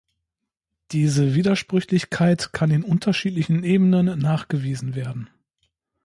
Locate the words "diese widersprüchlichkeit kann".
0.93-2.71